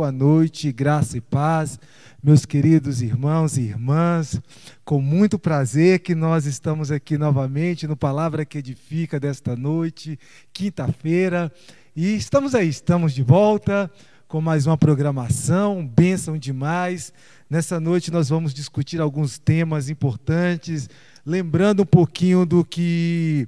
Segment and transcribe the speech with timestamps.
[0.00, 1.78] boa noite, graça e paz,
[2.22, 4.40] meus queridos irmãos e irmãs.
[4.82, 10.18] Com muito prazer que nós estamos aqui novamente no Palavra que Edifica desta noite,
[10.54, 11.52] quinta-feira.
[11.94, 13.90] E estamos aí, estamos de volta
[14.26, 17.12] com mais uma programação, bênção demais.
[17.50, 20.88] Nessa noite nós vamos discutir alguns temas importantes,
[21.26, 23.46] lembrando um pouquinho do que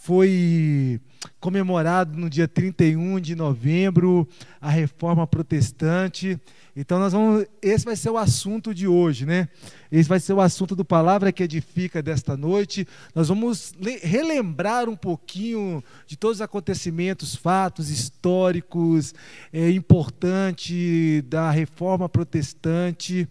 [0.00, 0.98] foi
[1.40, 4.28] comemorado no dia 31 de novembro
[4.60, 6.40] a reforma protestante.
[6.74, 9.48] Então nós vamos, esse vai ser o assunto de hoje, né?
[9.90, 12.86] Esse vai ser o assunto do palavra que edifica desta noite.
[13.14, 19.14] Nós vamos relembrar um pouquinho de todos os acontecimentos, fatos históricos
[19.52, 23.28] é, importantes da reforma protestante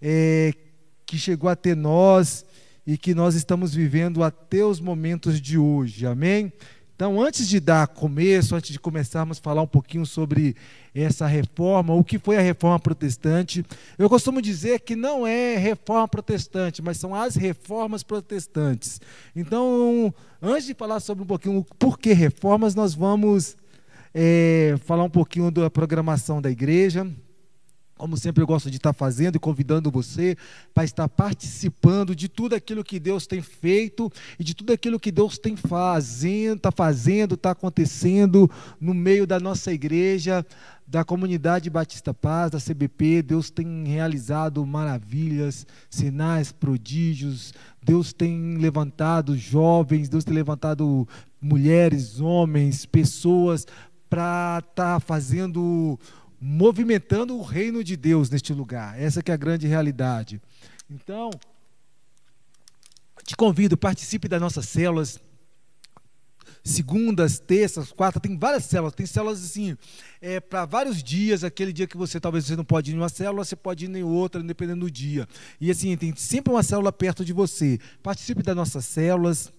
[0.00, 0.52] é,
[1.04, 2.44] que chegou até nós
[2.86, 6.06] e que nós estamos vivendo até os momentos de hoje.
[6.06, 6.52] Amém?
[6.96, 10.56] Então, antes de dar começo, antes de começarmos a falar um pouquinho sobre
[10.94, 13.62] essa reforma, o que foi a reforma protestante,
[13.98, 18.98] eu costumo dizer que não é reforma protestante, mas são as reformas protestantes.
[19.36, 23.58] Então, antes de falar sobre um pouquinho o porquê reformas, nós vamos
[24.14, 27.06] é, falar um pouquinho da programação da igreja,
[27.96, 30.36] como sempre eu gosto de estar fazendo e convidando você
[30.74, 35.10] para estar participando de tudo aquilo que Deus tem feito e de tudo aquilo que
[35.10, 40.44] Deus tem fazendo, está fazendo, está acontecendo no meio da nossa igreja,
[40.86, 43.22] da comunidade Batista Paz, da CBP.
[43.22, 47.54] Deus tem realizado maravilhas, sinais, prodígios.
[47.82, 51.08] Deus tem levantado jovens, Deus tem levantado
[51.40, 53.66] mulheres, homens, pessoas
[54.08, 55.98] para estar tá fazendo
[56.40, 59.00] movimentando o reino de Deus neste lugar.
[59.00, 60.40] Essa que é a grande realidade.
[60.90, 61.30] Então,
[63.24, 65.20] te convido, participe das nossas células.
[66.62, 68.94] Segundas, terças, quartas, tem várias células.
[68.94, 69.76] Tem células assim,
[70.20, 71.44] é, para vários dias.
[71.44, 73.96] Aquele dia que você talvez você não pode ir em uma célula, você pode ir
[73.96, 75.28] em outra, dependendo do dia.
[75.60, 77.78] E assim, tem sempre uma célula perto de você.
[78.02, 79.52] Participe das nossas células.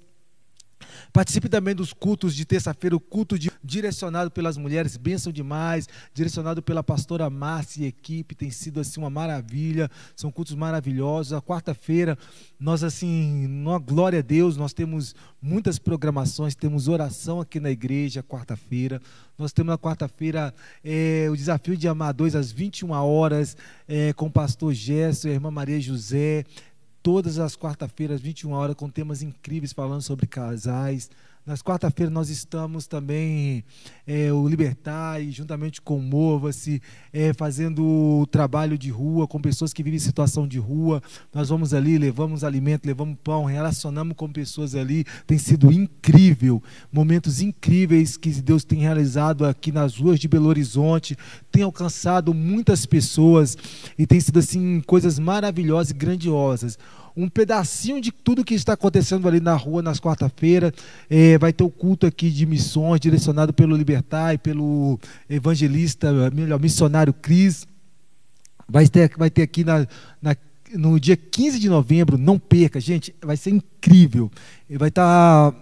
[1.11, 6.61] Participe também dos cultos de terça-feira, o culto de, direcionado pelas mulheres, bênção demais, direcionado
[6.61, 11.33] pela pastora Márcia e equipe, tem sido assim uma maravilha, são cultos maravilhosos.
[11.33, 12.17] A quarta-feira,
[12.59, 18.23] nós assim, numa glória a Deus, nós temos muitas programações, temos oração aqui na igreja,
[18.23, 19.01] quarta-feira.
[19.37, 23.55] Nós temos na quarta-feira é, o desafio de amadores às 21 horas,
[23.87, 26.43] é, com o pastor Gerson a irmã Maria José
[27.07, 31.09] todas as quarta-feiras, 21 horas, com temas incríveis falando sobre casais.
[31.47, 33.63] Nas quarta-feiras nós estamos também,
[34.05, 36.81] é, o Libertar, juntamente com o Mova-se,
[37.13, 41.01] é, fazendo trabalho de rua com pessoas que vivem em situação de rua.
[41.33, 45.05] Nós vamos ali, levamos alimento, levamos pão, relacionamos com pessoas ali.
[45.25, 51.15] Tem sido incrível, momentos incríveis que Deus tem realizado aqui nas ruas de Belo Horizonte,
[51.49, 53.57] tem alcançado muitas pessoas
[53.97, 56.77] e tem sido assim coisas maravilhosas e grandiosas
[57.17, 60.71] um pedacinho de tudo que está acontecendo ali na rua nas quarta-feiras.
[61.09, 66.59] É, vai ter o culto aqui de missões, direcionado pelo Libertar e pelo evangelista, melhor,
[66.59, 67.65] missionário Cris.
[68.69, 69.87] Vai ter, vai ter aqui na,
[70.21, 70.35] na
[70.75, 74.29] no dia 15 de novembro, não perca, gente, vai ser incrível.
[74.69, 75.55] Vai estar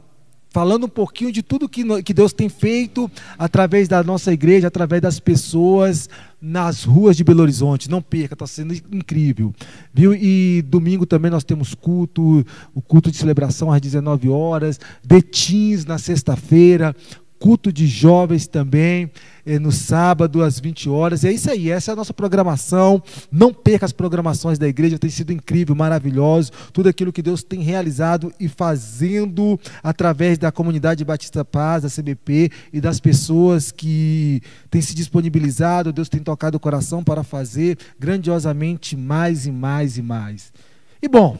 [0.55, 5.01] falando um pouquinho de tudo que, que Deus tem feito através da nossa igreja, através
[5.01, 6.09] das pessoas
[6.41, 7.91] nas ruas de Belo Horizonte.
[7.91, 9.53] Não perca, está sendo incrível.
[9.93, 10.13] Viu?
[10.13, 15.97] E domingo também nós temos culto, o culto de celebração às 19 horas, detins na
[15.97, 16.95] sexta-feira,
[17.39, 19.11] culto de jovens também,
[19.45, 21.23] eh, no sábado às 20 horas.
[21.23, 23.01] É isso aí, essa é a nossa programação.
[23.31, 26.51] Não perca as programações da igreja, tem sido incrível, maravilhoso.
[26.71, 32.51] Tudo aquilo que Deus tem realizado e fazendo através da comunidade Batista Paz, da CBP
[32.73, 35.93] e das pessoas que têm se disponibilizado.
[35.93, 40.53] Deus tem tocado o coração para fazer grandiosamente mais e mais e mais.
[41.01, 41.37] E bom,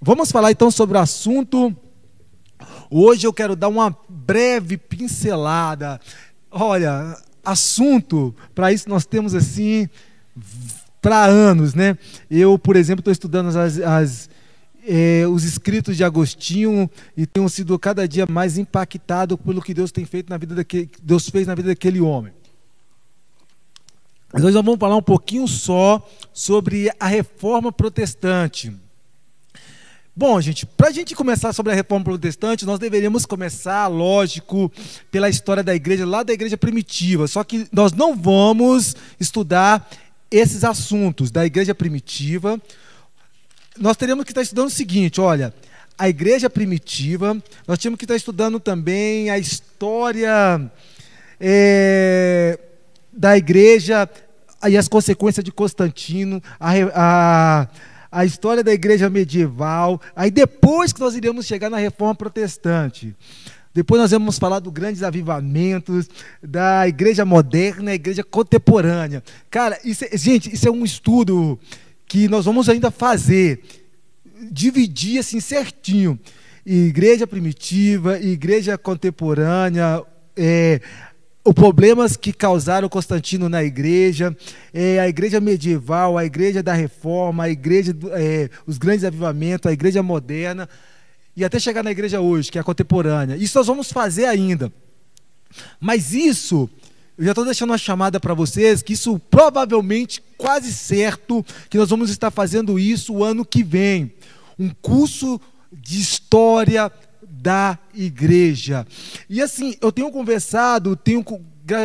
[0.00, 1.74] vamos falar então sobre o assunto
[2.90, 6.00] Hoje eu quero dar uma breve pincelada.
[6.50, 9.88] Olha, assunto, para isso nós temos assim,
[11.00, 11.96] para anos, né?
[12.30, 14.28] Eu, por exemplo, estou estudando as, as
[14.86, 19.90] é, os escritos de Agostinho e tenho sido cada dia mais impactado pelo que Deus
[19.90, 22.32] tem feito na vida daquele, Deus fez na vida daquele homem.
[24.32, 28.72] Mas hoje nós vamos falar um pouquinho só sobre a reforma protestante.
[30.18, 34.72] Bom, gente, para a gente começar sobre a reforma protestante, nós deveríamos começar, lógico,
[35.10, 37.28] pela história da igreja, lá da igreja primitiva.
[37.28, 39.86] Só que nós não vamos estudar
[40.30, 42.58] esses assuntos da igreja primitiva.
[43.78, 45.52] Nós teríamos que estar estudando o seguinte: olha,
[45.98, 47.36] a igreja primitiva,
[47.68, 50.72] nós tínhamos que estar estudando também a história
[51.38, 52.58] é,
[53.12, 54.08] da igreja
[54.66, 57.68] e as consequências de Constantino, a, a,
[58.16, 63.14] a história da igreja medieval, aí depois que nós iremos chegar na reforma protestante.
[63.74, 66.08] Depois nós vamos falar dos grandes avivamentos,
[66.42, 69.22] da igreja moderna, a igreja contemporânea.
[69.50, 71.58] Cara, isso é, gente, isso é um estudo
[72.06, 73.60] que nós vamos ainda fazer,
[74.50, 76.18] dividir assim certinho.
[76.64, 80.02] Igreja primitiva, igreja contemporânea,
[80.34, 80.80] é,
[81.46, 84.36] os problemas que causaram Constantino na igreja,
[84.74, 89.72] é, a igreja medieval, a igreja da reforma, a igreja, é, os grandes avivamentos, a
[89.72, 90.68] igreja moderna
[91.36, 93.36] e até chegar na igreja hoje, que é a contemporânea.
[93.36, 94.72] Isso nós vamos fazer ainda.
[95.78, 96.68] Mas isso,
[97.16, 101.90] eu já estou deixando uma chamada para vocês, que isso provavelmente, quase certo, que nós
[101.90, 104.12] vamos estar fazendo isso o ano que vem.
[104.58, 105.40] Um curso
[105.72, 106.90] de história
[107.40, 108.86] da igreja.
[109.28, 111.24] E assim, eu tenho conversado, tenho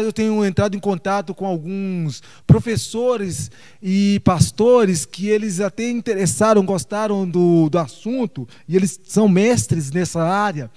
[0.04, 3.50] eu tenho entrado em contato com alguns professores
[3.82, 10.22] e pastores que eles até interessaram, gostaram do, do assunto, e eles são mestres nessa
[10.22, 10.70] área.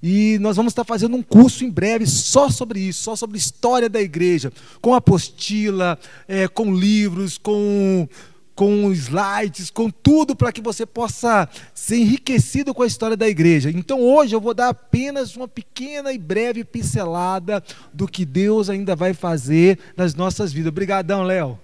[0.00, 3.88] E nós vamos estar fazendo um curso em breve só sobre isso, só sobre história
[3.88, 8.08] da igreja, com apostila, é, com livros, com
[8.54, 13.70] com slides, com tudo para que você possa ser enriquecido com a história da igreja.
[13.70, 17.62] Então hoje eu vou dar apenas uma pequena e breve pincelada
[17.92, 20.68] do que Deus ainda vai fazer nas nossas vidas.
[20.68, 21.58] Obrigadão, Léo.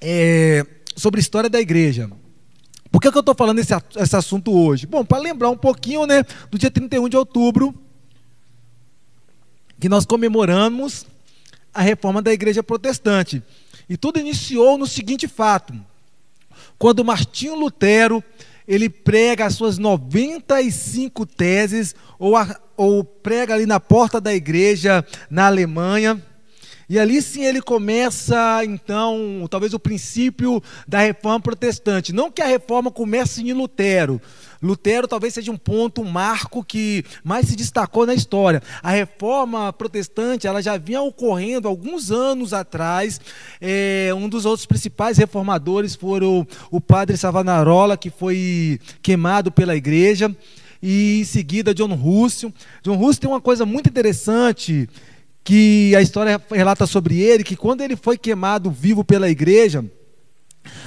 [0.00, 0.66] É,
[0.96, 2.10] sobre a história da igreja.
[2.90, 4.86] Por que, que eu estou falando esse, esse assunto hoje?
[4.86, 7.74] Bom, para lembrar um pouquinho né, do dia 31 de outubro,
[9.78, 11.06] que nós comemoramos
[11.72, 13.42] a reforma da igreja protestante.
[13.90, 15.74] E tudo iniciou no seguinte fato:
[16.78, 18.22] quando Martinho Lutero
[18.68, 25.04] ele prega as suas 95 teses, ou, a, ou prega ali na porta da igreja
[25.28, 26.24] na Alemanha.
[26.88, 32.12] E ali sim ele começa, então, talvez o princípio da reforma protestante.
[32.12, 34.20] Não que a reforma comece em Lutero,
[34.62, 38.62] Lutero talvez seja um ponto, um marco que mais se destacou na história.
[38.82, 43.20] A reforma protestante ela já vinha ocorrendo alguns anos atrás.
[43.60, 50.34] É, um dos outros principais reformadores foram o, padre Savonarola, que foi queimado pela igreja,
[50.82, 52.52] e em seguida John Russell.
[52.82, 54.88] John Russell tem uma coisa muito interessante
[55.42, 59.84] que a história relata sobre ele, que quando ele foi queimado vivo pela igreja,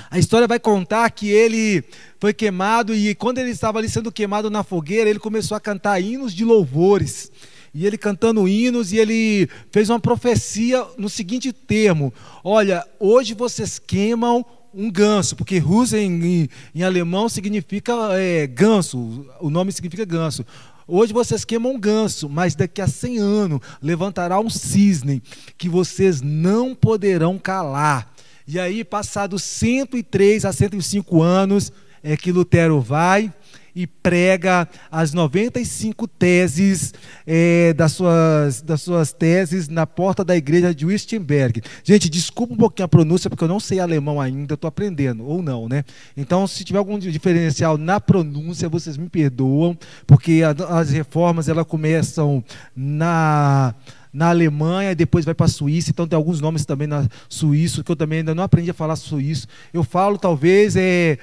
[0.09, 1.83] a história vai contar que ele
[2.19, 5.99] foi queimado e quando ele estava ali sendo queimado na fogueira, ele começou a cantar
[5.99, 7.31] hinos de louvores.
[7.73, 13.79] E ele cantando hinos e ele fez uma profecia no seguinte termo: Olha, hoje vocês
[13.79, 20.45] queimam um ganso, porque Rusen em, em alemão significa é, ganso, o nome significa ganso.
[20.87, 25.23] Hoje vocês queimam um ganso, mas daqui a 100 anos levantará um cisne
[25.57, 28.12] que vocês não poderão calar.
[28.47, 31.71] E aí, passados 103 a 105 anos,
[32.03, 33.31] é que Lutero vai
[33.75, 36.93] e prega as 95 teses
[37.25, 41.61] é, das, suas, das suas teses na porta da igreja de Wittenberg.
[41.83, 45.41] Gente, desculpa um pouquinho a pronúncia, porque eu não sei alemão ainda, estou aprendendo, ou
[45.41, 45.83] não, né?
[46.15, 51.65] Então, se tiver algum diferencial na pronúncia, vocês me perdoam, porque a, as reformas elas
[51.65, 52.43] começam
[52.75, 53.73] na
[54.13, 57.92] na Alemanha, depois vai para a Suíça, então tem alguns nomes também na Suíça, que
[57.92, 59.48] eu também ainda não aprendi a falar suíço.
[59.74, 61.17] Eu falo, talvez, é,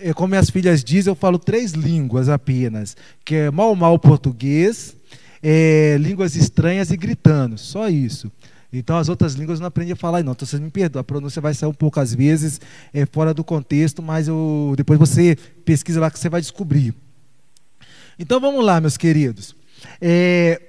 [0.00, 4.96] é, como minhas filhas dizem, eu falo três línguas apenas, que é mal, mal português,
[5.42, 8.30] é, línguas estranhas e gritando, só isso.
[8.72, 10.30] Então as outras línguas eu não aprendi a falar, não.
[10.30, 12.60] Então vocês me perdoam, a pronúncia vai sair um pouco às vezes
[12.94, 16.94] é, fora do contexto, mas eu, depois você pesquisa lá que você vai descobrir.
[18.16, 19.56] Então vamos lá, meus queridos.
[20.00, 20.60] É,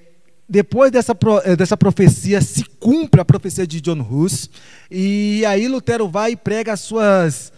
[0.51, 1.15] depois dessa,
[1.45, 4.49] eh, dessa profecia, se cumpre a profecia de John Hus,
[4.91, 7.53] e aí Lutero vai e prega as suas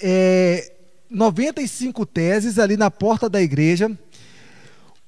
[0.00, 0.72] é, eh,
[1.10, 3.90] 95 teses ali na porta da igreja,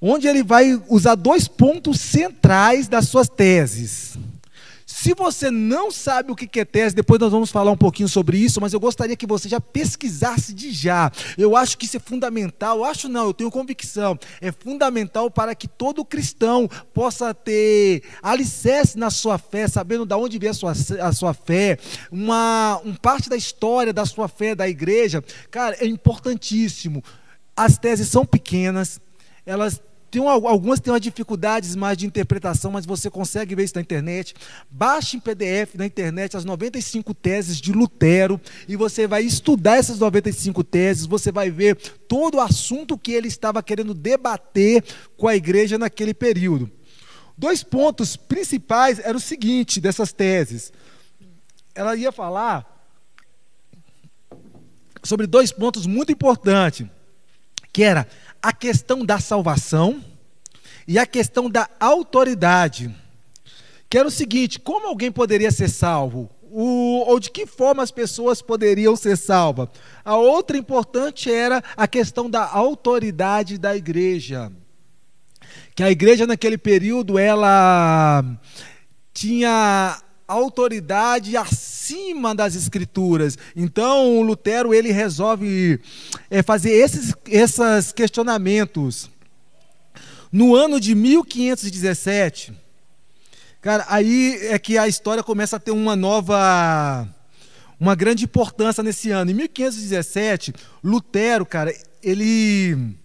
[0.00, 4.18] onde ele vai usar dois pontos centrais das suas teses.
[5.02, 8.38] Se você não sabe o que é tese, depois nós vamos falar um pouquinho sobre
[8.38, 11.10] isso, mas eu gostaria que você já pesquisasse de já.
[11.36, 15.56] Eu acho que isso é fundamental, eu acho não, eu tenho convicção, é fundamental para
[15.56, 20.70] que todo cristão possa ter alicerce na sua fé, sabendo de onde vem a sua,
[20.70, 25.20] a sua fé, uma um parte da história da sua fé da igreja.
[25.50, 27.02] Cara, é importantíssimo.
[27.56, 29.00] As teses são pequenas,
[29.44, 29.80] elas
[30.12, 33.80] tem um, algumas têm umas dificuldades mais de interpretação, mas você consegue ver isso na
[33.80, 34.34] internet.
[34.70, 38.38] Baixe em PDF na internet as 95 teses de Lutero
[38.68, 41.76] e você vai estudar essas 95 teses, você vai ver
[42.06, 44.84] todo o assunto que ele estava querendo debater
[45.16, 46.70] com a igreja naquele período.
[47.34, 50.74] Dois pontos principais eram o seguinte dessas teses.
[51.74, 52.68] ela ia falar
[55.02, 56.86] sobre dois pontos muito importantes,
[57.72, 58.06] que era
[58.42, 60.02] a questão da salvação
[60.86, 62.94] e a questão da autoridade.
[63.88, 66.28] Que era o seguinte: como alguém poderia ser salvo?
[66.54, 69.68] O, ou de que forma as pessoas poderiam ser salvas?
[70.04, 74.52] A outra importante era a questão da autoridade da igreja.
[75.74, 78.22] Que a igreja naquele período ela
[79.14, 83.38] tinha autoridade acima das escrituras.
[83.54, 85.80] Então, o Lutero ele resolve
[86.30, 89.10] é, fazer esses, esses questionamentos.
[90.30, 92.54] No ano de 1517,
[93.60, 97.06] cara, aí é que a história começa a ter uma nova,
[97.78, 99.30] uma grande importância nesse ano.
[99.30, 102.96] Em 1517, Lutero, cara, ele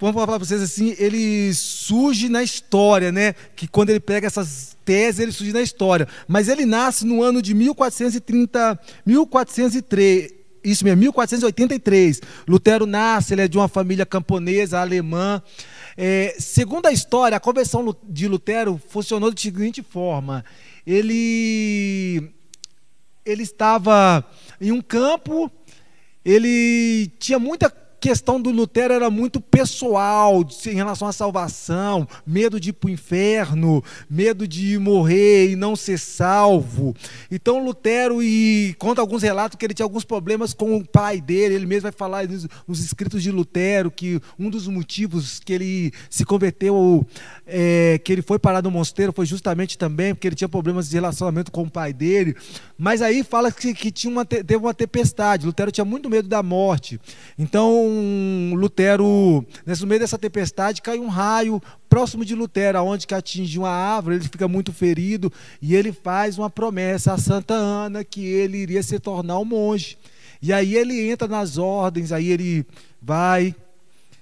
[0.00, 3.34] vamos falar para vocês assim, ele surge na história, né?
[3.54, 6.08] Que quando ele pega essas teses, ele surge na história.
[6.26, 10.32] Mas ele nasce no ano de 1430, 1403,
[10.64, 12.22] isso mesmo, 1483.
[12.48, 15.42] Lutero nasce, ele é de uma família camponesa alemã.
[15.96, 20.42] É, segundo a história, a conversão de Lutero funcionou da seguinte forma:
[20.86, 22.32] ele,
[23.24, 24.24] ele estava
[24.58, 25.50] em um campo,
[26.24, 32.70] ele tinha muita questão do Lutero era muito pessoal em relação à salvação, medo de
[32.70, 36.96] ir para o inferno, medo de morrer e não ser salvo.
[37.30, 41.54] Então Lutero e conta alguns relatos que ele tinha alguns problemas com o pai dele.
[41.54, 45.92] Ele mesmo vai falar nos, nos escritos de Lutero que um dos motivos que ele
[46.08, 47.06] se converteu,
[47.46, 50.94] é, que ele foi parar no mosteiro, foi justamente também porque ele tinha problemas de
[50.94, 52.34] relacionamento com o pai dele.
[52.78, 55.44] Mas aí fala que, que tinha uma, teve uma tempestade.
[55.44, 56.98] Lutero tinha muito medo da morte.
[57.38, 57.89] Então
[58.54, 63.70] Lutero, no meio dessa tempestade, cai um raio próximo de Lutero, aonde que atinge uma
[63.70, 68.58] árvore, ele fica muito ferido e ele faz uma promessa a Santa Ana que ele
[68.58, 69.98] iria se tornar um monge.
[70.42, 72.66] E aí ele entra nas ordens, aí ele
[73.00, 73.54] vai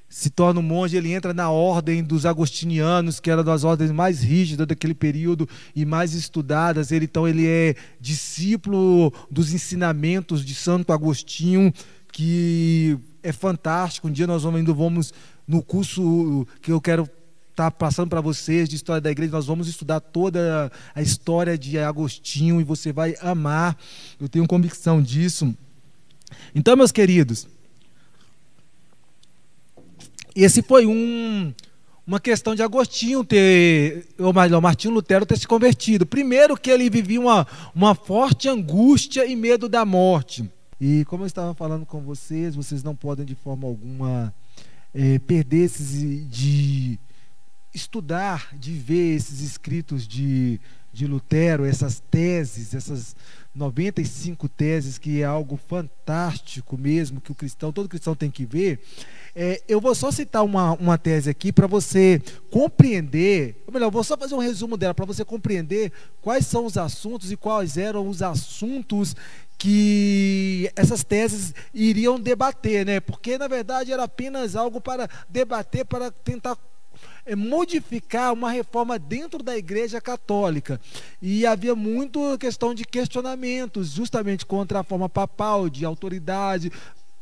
[0.09, 4.23] se torna um monge, ele entra na ordem dos agostinianos, que era das ordens mais
[4.23, 5.47] rígidas daquele período
[5.77, 6.91] e mais estudadas.
[6.91, 11.73] Ele, então ele é discípulo dos ensinamentos de Santo Agostinho,
[12.11, 12.99] que
[13.29, 14.09] é fantástico.
[14.09, 15.13] Um dia nós vamos, ainda vamos
[15.47, 19.47] no curso que eu quero estar tá passando para vocês de história da igreja, nós
[19.47, 23.77] vamos estudar toda a história de Agostinho e você vai amar.
[24.21, 25.55] Eu tenho convicção disso.
[26.55, 27.49] Então, meus queridos,
[30.35, 31.53] esse foi um,
[32.07, 36.07] uma questão de Agostinho ter, ou melhor, Martinho Lutero ter se convertido.
[36.07, 40.49] Primeiro que ele vivia uma, uma forte angústia e medo da morte.
[40.81, 44.33] E como eu estava falando com vocês, vocês não podem de forma alguma
[44.95, 46.99] é, perder esses de
[47.75, 50.61] estudar, de ver esses escritos de,
[50.93, 53.15] de Lutero, essas teses, essas
[53.55, 58.81] 95 teses, que é algo fantástico mesmo, que o cristão, todo cristão tem que ver.
[59.35, 62.21] É, eu vou só citar uma, uma tese aqui para você
[62.51, 65.93] compreender, ou melhor, vou só fazer um resumo dela, para você compreender
[66.23, 69.15] quais são os assuntos e quais eram os assuntos
[69.59, 73.01] que essas teses iriam debater, né?
[73.01, 76.57] Porque na verdade era apenas algo para debater, para tentar
[77.27, 80.81] é, modificar uma reforma dentro da Igreja Católica.
[81.21, 86.71] E havia muito questão de questionamentos, justamente contra a forma papal, de autoridade,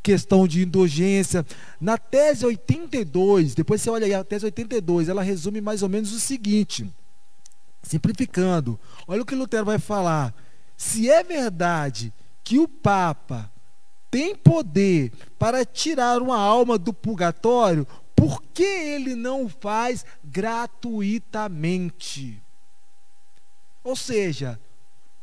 [0.03, 1.45] questão de indulgência.
[1.81, 6.13] Na tese 82, depois você olha aí, a tese 82, ela resume mais ou menos
[6.13, 6.87] o seguinte,
[7.83, 8.79] simplificando.
[9.09, 10.35] Olha o que Lutero vai falar.
[10.77, 12.13] Se é verdade
[12.47, 13.51] que o Papa
[14.09, 17.85] tem poder para tirar uma alma do purgatório,
[18.15, 22.41] por que ele não faz gratuitamente?
[23.83, 24.61] Ou seja,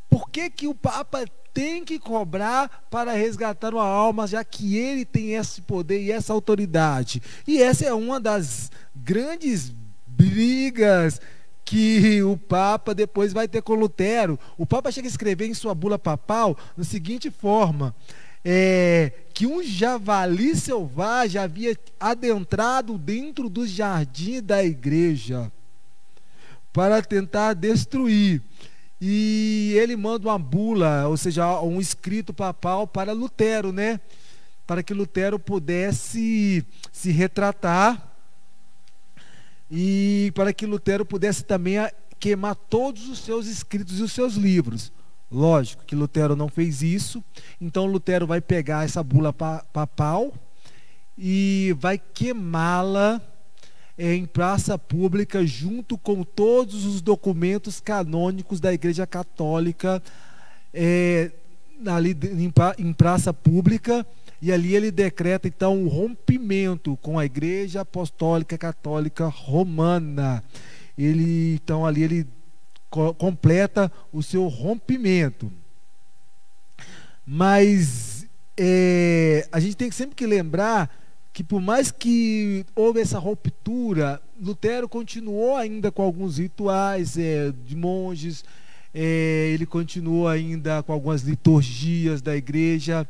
[0.06, 5.06] por que, que o Papa tem que cobrar para resgatar uma alma, já que ele
[5.06, 7.22] tem esse poder e essa autoridade?
[7.46, 9.72] E essa é uma das grandes
[10.06, 11.22] brigas
[11.64, 14.38] que o Papa depois vai ter com Lutero.
[14.58, 17.94] O Papa chega a escrever em sua bula papal da seguinte forma:
[18.44, 25.50] é, que um javali selvagem havia adentrado dentro do jardim da igreja
[26.72, 28.42] para tentar destruir.
[29.00, 34.00] E ele manda uma bula, ou seja, um escrito papal para Lutero, né?
[34.66, 38.13] Para que Lutero pudesse se retratar
[39.76, 41.78] e para que Lutero pudesse também
[42.20, 44.92] queimar todos os seus escritos e os seus livros.
[45.28, 47.24] Lógico que Lutero não fez isso,
[47.60, 50.32] então Lutero vai pegar essa bula papal
[51.18, 53.20] e vai queimá-la
[53.98, 60.00] em praça pública junto com todos os documentos canônicos da Igreja Católica
[60.72, 61.32] é,
[61.84, 62.16] ali
[62.78, 64.06] em praça pública,
[64.44, 70.44] e ali ele decreta então o um rompimento com a Igreja Apostólica Católica Romana.
[70.98, 72.26] Ele então ali ele
[72.90, 75.50] co completa o seu rompimento.
[77.26, 80.94] Mas é, a gente tem sempre que lembrar
[81.32, 87.74] que por mais que houve essa ruptura, Lutero continuou ainda com alguns rituais é, de
[87.74, 88.44] monges,
[88.92, 93.08] é, ele continuou ainda com algumas liturgias da igreja,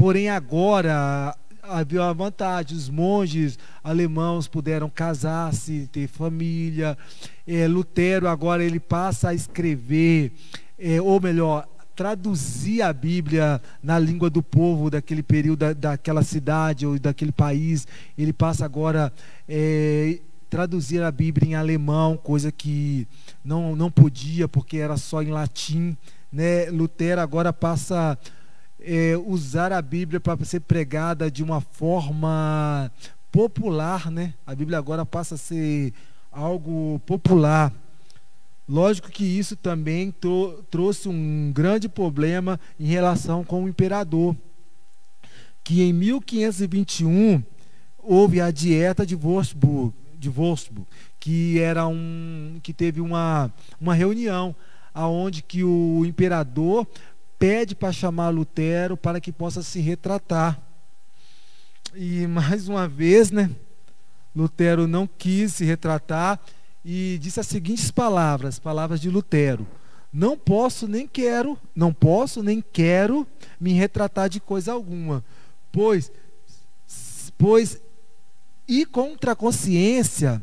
[0.00, 6.96] porém agora havia uma vantagem, os monges alemãos puderam casar-se, ter família,
[7.46, 10.32] é, Lutero agora ele passa a escrever,
[10.78, 16.86] é, ou melhor, traduzir a Bíblia na língua do povo daquele período, da, daquela cidade
[16.86, 17.86] ou daquele país.
[18.16, 19.12] Ele passa agora
[19.46, 23.06] é, traduzir a Bíblia em alemão, coisa que
[23.44, 25.94] não, não podia porque era só em latim.
[26.32, 26.70] Né?
[26.70, 28.39] Lutero agora passa a
[28.82, 32.90] é, usar a Bíblia para ser pregada de uma forma
[33.30, 34.10] popular.
[34.10, 34.34] Né?
[34.46, 35.92] A Bíblia agora passa a ser
[36.30, 37.72] algo popular.
[38.68, 40.14] Lógico que isso também
[40.70, 44.36] trouxe um grande problema em relação com o imperador,
[45.64, 47.42] que em 1521
[47.98, 50.86] houve a dieta de Wolfsburg, de Wolfsburg
[51.20, 54.56] que era um que teve uma, uma reunião
[54.92, 56.86] aonde que o imperador
[57.40, 60.60] pede para chamar Lutero para que possa se retratar.
[61.94, 63.50] E mais uma vez, né,
[64.36, 66.38] Lutero não quis se retratar
[66.84, 69.66] e disse as seguintes palavras, palavras de Lutero:
[70.12, 73.26] Não posso nem quero, não posso nem quero
[73.58, 75.24] me retratar de coisa alguma,
[75.72, 76.12] pois
[77.38, 77.80] pois
[78.68, 80.42] e contra a consciência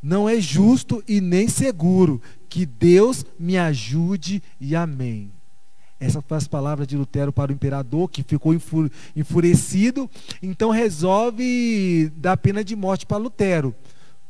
[0.00, 5.32] não é justo e nem seguro que Deus me ajude e amém.
[6.00, 8.54] Essas foram as palavras de Lutero para o imperador, que ficou
[9.14, 10.10] enfurecido,
[10.42, 13.74] então resolve dar pena de morte para Lutero.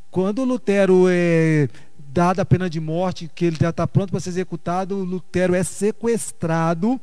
[0.09, 4.31] Quando Lutero é dada a pena de morte, que ele já está pronto para ser
[4.31, 6.99] executado, Lutero é sequestrado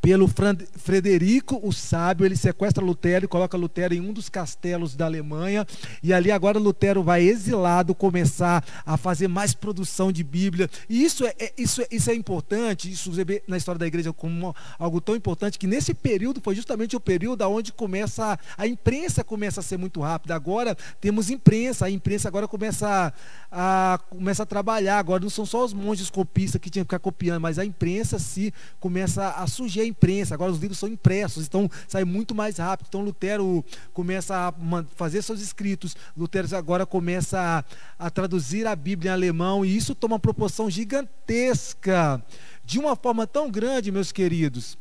[0.00, 0.28] pelo
[0.76, 5.66] Frederico o Sábio, ele sequestra Lutero e coloca Lutero em um dos castelos da Alemanha,
[6.02, 10.68] e ali agora Lutero vai exilado começar a fazer mais produção de Bíblia.
[10.88, 13.10] E isso é, é isso, é, isso é importante, isso
[13.46, 17.48] na história da igreja como algo tão importante que nesse período foi justamente o período
[17.48, 20.34] onde começa a, a imprensa começa a ser muito rápida.
[20.34, 23.12] Agora temos imprensa, a imprensa agora começa
[23.50, 24.98] a, a começa a trabalhar.
[24.98, 28.18] Agora não são só os monges copistas que tinham que ficar copiando, mas a imprensa
[28.18, 32.86] se começa a surgir imprensa, agora os livros são impressos, então sai muito mais rápido.
[32.88, 34.54] Então Lutero começa a
[34.94, 37.64] fazer seus escritos, Lutero agora começa
[37.98, 42.22] a, a traduzir a Bíblia em alemão, e isso toma uma proporção gigantesca,
[42.64, 44.76] de uma forma tão grande, meus queridos,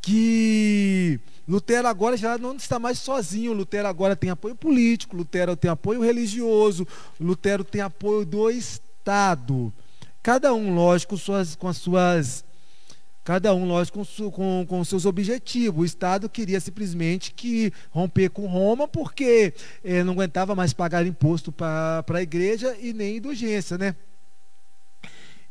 [0.00, 3.52] que Lutero agora já não está mais sozinho.
[3.52, 6.86] Lutero agora tem apoio político, Lutero tem apoio religioso,
[7.20, 9.72] Lutero tem apoio do Estado.
[10.22, 12.44] Cada um, lógico, suas, com as suas
[13.24, 15.82] Cada um, lógico, com, com, seus objetivos.
[15.82, 19.54] O Estado queria simplesmente que romper com Roma, porque
[19.84, 23.94] eh, não aguentava mais pagar imposto para a igreja e nem indulgência, né?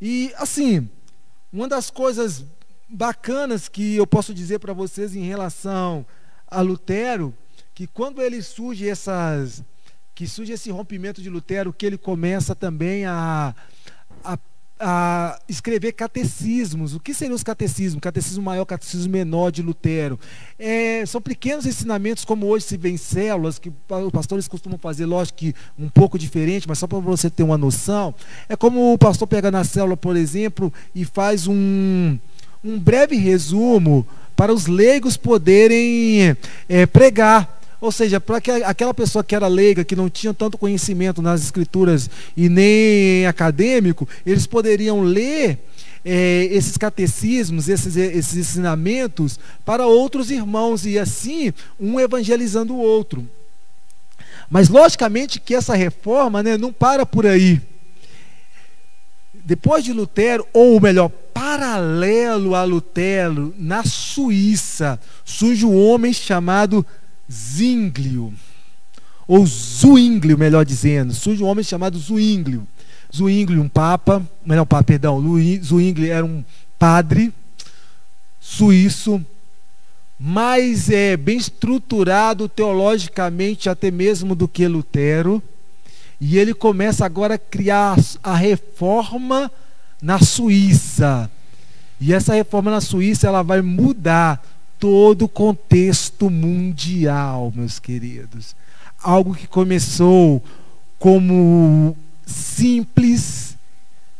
[0.01, 0.89] E, assim,
[1.53, 2.45] uma das coisas
[2.89, 6.05] bacanas que eu posso dizer para vocês em relação
[6.47, 7.33] a Lutero,
[7.73, 9.63] que quando ele surge essas
[10.13, 13.55] que surge esse rompimento de Lutero, que ele começa também a,
[14.23, 14.37] a
[14.81, 16.95] a escrever catecismos.
[16.95, 18.01] O que seriam os catecismos?
[18.01, 20.19] Catecismo maior, catecismo menor de Lutero.
[20.57, 25.05] É, são pequenos ensinamentos, como hoje se vê em células, que os pastores costumam fazer,
[25.05, 28.13] lógico que um pouco diferente, mas só para você ter uma noção.
[28.49, 32.17] É como o pastor pega na célula, por exemplo, e faz um,
[32.63, 36.35] um breve resumo para os leigos poderem
[36.67, 37.60] é, pregar.
[37.81, 42.07] Ou seja, para aquela pessoa que era leiga, que não tinha tanto conhecimento nas escrituras
[42.37, 45.57] e nem acadêmico, eles poderiam ler
[46.05, 53.27] é, esses catecismos, esses, esses ensinamentos para outros irmãos e assim um evangelizando o outro.
[54.47, 57.59] Mas logicamente que essa reforma né, não para por aí.
[59.33, 66.85] Depois de Lutero, ou melhor, paralelo a Lutero, na Suíça, surge um homem chamado
[67.31, 68.33] Zinglio,
[69.27, 71.13] ou Zuínglio, melhor dizendo.
[71.13, 72.67] Surge um homem chamado Zuínglio.
[73.15, 75.21] Zuínglio, um papa, melhor, papa, perdão,
[75.63, 76.43] Zuínglio era um
[76.77, 77.33] padre
[78.39, 79.23] suíço,
[80.19, 85.41] mais é, bem estruturado teologicamente até mesmo do que Lutero.
[86.19, 89.51] E ele começa agora a criar a reforma
[90.01, 91.29] na Suíça.
[91.99, 94.43] E essa reforma na Suíça ela vai mudar
[94.81, 98.55] todo o contexto mundial, meus queridos.
[98.99, 100.43] Algo que começou
[100.97, 103.55] como simples,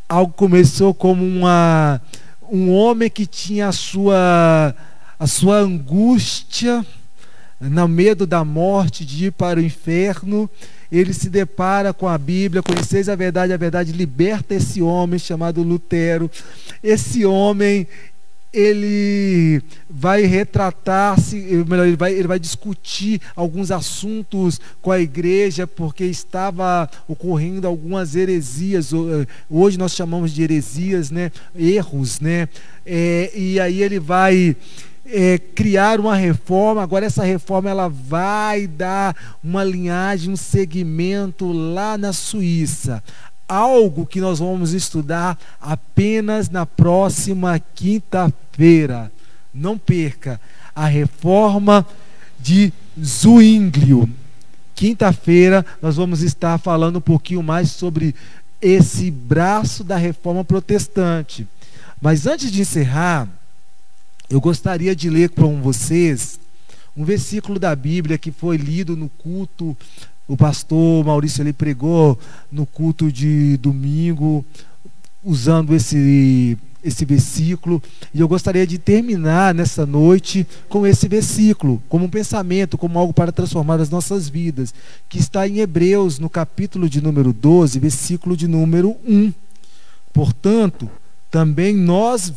[0.07, 1.99] algo começou como uma,
[2.47, 4.75] um homem que tinha a sua,
[5.19, 6.85] a sua angústia,
[7.59, 10.47] no medo da morte, de ir para o inferno,
[10.91, 15.63] ele se depara com a Bíblia, conheceis a verdade, a verdade liberta esse homem chamado
[15.63, 16.29] Lutero.
[16.83, 17.87] Esse homem,
[18.53, 21.35] ele vai retratar-se,
[21.67, 28.15] melhor, ele vai, ele vai discutir alguns assuntos com a igreja, porque estava ocorrendo algumas
[28.15, 31.31] heresias, eh, hoje nós chamamos de heresias, né?
[31.55, 32.49] erros, né?
[32.85, 34.55] É, e aí ele vai
[35.05, 36.81] é, criar uma reforma.
[36.81, 43.03] Agora essa reforma ela vai dar uma linhagem, um segmento lá na Suíça.
[43.51, 49.11] Algo que nós vamos estudar apenas na próxima quinta-feira.
[49.53, 50.39] Não perca
[50.73, 51.85] a reforma
[52.39, 54.09] de Zwinglio.
[54.73, 58.15] Quinta-feira nós vamos estar falando um pouquinho mais sobre
[58.61, 61.45] esse braço da reforma protestante.
[62.01, 63.27] Mas antes de encerrar,
[64.29, 66.39] eu gostaria de ler com vocês
[66.95, 69.75] um versículo da Bíblia que foi lido no culto.
[70.31, 72.17] O pastor Maurício ele pregou
[72.49, 74.45] no culto de domingo,
[75.21, 77.83] usando esse, esse versículo.
[78.13, 83.11] E eu gostaria de terminar nessa noite com esse versículo, como um pensamento, como algo
[83.11, 84.73] para transformar as nossas vidas,
[85.09, 89.33] que está em Hebreus, no capítulo de número 12, versículo de número 1.
[90.13, 90.89] Portanto,
[91.29, 92.31] também nós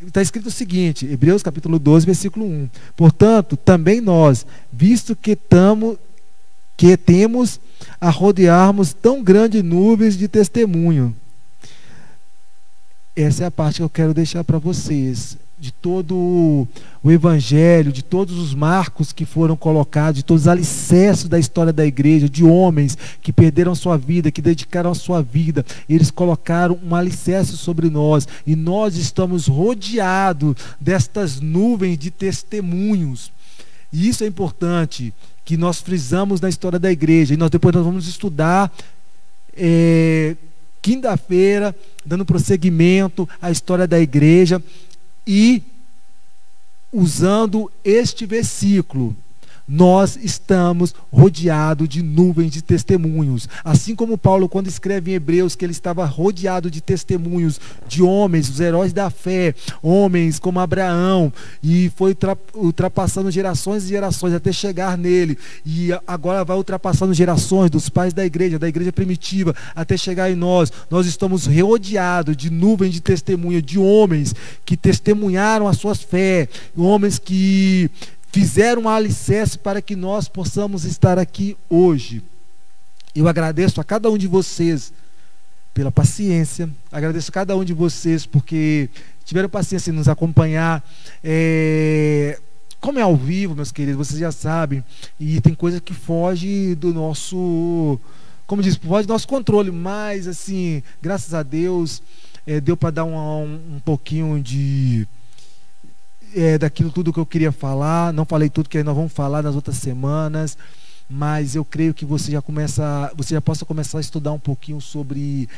[0.00, 2.68] está escrito o seguinte, Hebreus capítulo 12, versículo 1.
[2.94, 5.98] Portanto, também nós, visto que tamo,
[6.76, 7.60] que temos
[8.00, 11.14] a rodearmos tão grandes nuvens de testemunho.
[13.14, 16.68] Essa é a parte que eu quero deixar para vocês de todo
[17.02, 21.72] o evangelho, de todos os marcos que foram colocados, de todos os alicerces da história
[21.72, 26.78] da igreja, de homens que perderam sua vida, que dedicaram a sua vida, eles colocaram
[26.84, 33.32] um alicerce sobre nós e nós estamos rodeados destas nuvens de testemunhos.
[33.92, 35.12] E isso é importante
[35.44, 37.34] que nós frisamos na história da igreja.
[37.34, 38.72] E nós depois nós vamos estudar
[39.56, 40.36] é,
[40.82, 44.62] quinta-feira, dando prosseguimento à história da igreja
[45.26, 45.62] e
[46.92, 49.16] usando este versículo
[49.68, 53.48] nós estamos rodeados de nuvens de testemunhos.
[53.64, 58.48] Assim como Paulo, quando escreve em Hebreus que ele estava rodeado de testemunhos de homens,
[58.48, 62.16] os heróis da fé, homens como Abraão, e foi
[62.54, 68.24] ultrapassando gerações e gerações até chegar nele, e agora vai ultrapassando gerações dos pais da
[68.24, 70.72] igreja, da igreja primitiva, até chegar em nós.
[70.88, 77.18] Nós estamos rodeados de nuvens de testemunho, de homens que testemunharam a suas fé, homens
[77.18, 77.90] que
[78.36, 82.22] fizeram um alicerce para que nós possamos estar aqui hoje.
[83.14, 84.92] Eu agradeço a cada um de vocês
[85.72, 88.90] pela paciência, agradeço a cada um de vocês porque
[89.24, 90.86] tiveram paciência em nos acompanhar.
[91.24, 92.38] É,
[92.78, 94.84] como é ao vivo, meus queridos, vocês já sabem,
[95.18, 97.98] e tem coisa que foge do nosso,
[98.46, 102.02] como diz, foge do nosso controle, mas assim, graças a Deus,
[102.46, 105.08] é, deu para dar um, um, um pouquinho de
[106.36, 108.12] é, daquilo tudo que eu queria falar.
[108.12, 110.56] Não falei tudo que nós vamos falar nas outras semanas,
[111.08, 114.80] mas eu creio que você já começa, você já possa começar a estudar um pouquinho
[114.80, 115.48] sobre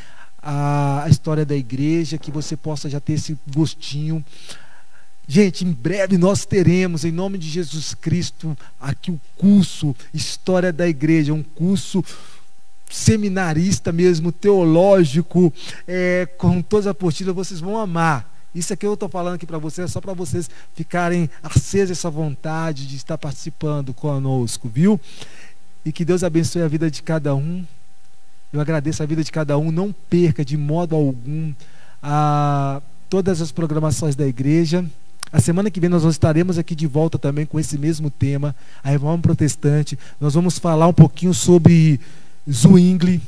[0.41, 4.25] a, a história da igreja, que você possa já ter esse gostinho.
[5.27, 10.88] Gente, em breve nós teremos, em nome de Jesus Cristo, aqui o curso História da
[10.88, 12.03] Igreja, um curso
[12.88, 15.53] seminarista mesmo, teológico,
[15.87, 18.38] é, com todas as apostilas, vocês vão amar.
[18.55, 22.11] Isso aqui eu estou falando aqui para vocês, é só para vocês ficarem acesos essa
[22.11, 25.01] vontade de estar participando conosco, viu?
[25.85, 27.65] E que Deus abençoe a vida de cada um.
[28.53, 29.71] Eu agradeço a vida de cada um.
[29.71, 31.53] Não perca de modo algum
[32.03, 34.85] a, todas as programações da igreja.
[35.31, 38.89] A semana que vem nós estaremos aqui de volta também com esse mesmo tema, a
[38.89, 39.99] reforma protestante.
[40.19, 42.01] Nós vamos falar um pouquinho sobre
[42.51, 43.21] Zwingli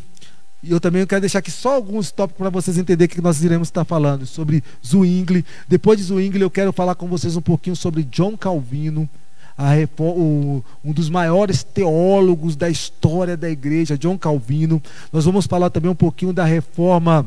[0.62, 3.68] e eu também quero deixar aqui só alguns tópicos para vocês entenderem que nós iremos
[3.68, 5.44] estar falando sobre Zwingli.
[5.66, 9.08] Depois de Zwingli, eu quero falar com vocês um pouquinho sobre John Calvino,
[9.56, 9.70] a,
[10.02, 14.82] o, um dos maiores teólogos da história da igreja, John Calvino.
[15.10, 17.26] Nós vamos falar também um pouquinho da reforma,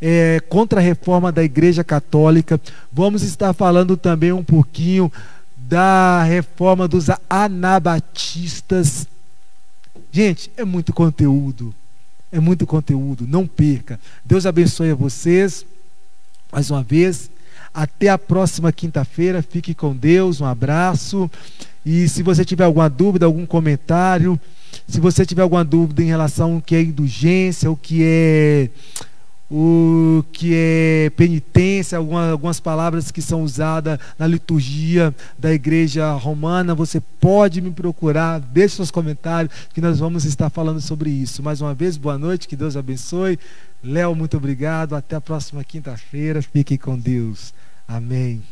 [0.00, 2.58] é, contra a reforma da igreja católica.
[2.90, 5.12] Vamos estar falando também um pouquinho
[5.58, 9.06] da reforma dos anabatistas.
[10.10, 11.74] Gente, é muito conteúdo.
[12.32, 14.00] É muito conteúdo, não perca.
[14.24, 15.66] Deus abençoe a vocês.
[16.50, 17.30] Mais uma vez,
[17.74, 19.42] Até a próxima quinta-feira.
[19.42, 20.40] Fique com Deus.
[20.40, 21.30] Um abraço.
[21.84, 24.38] E se você tiver alguma dúvida, algum comentário,
[24.86, 28.70] se você tiver alguma dúvida em relação ao que é indulgência, o que é
[29.54, 36.98] o que é penitência, algumas, palavras que são usadas na liturgia da igreja romana, você
[37.20, 41.42] pode me procurar, deixe seus comentários, que nós vamos estar falando sobre isso.
[41.42, 43.38] Mais uma vez, boa noite, que Deus abençoe.
[43.84, 44.94] Léo, muito obrigado.
[44.94, 46.40] Até a próxima quinta-feira.
[46.40, 47.52] Fique com Deus.
[47.86, 48.42] Amém.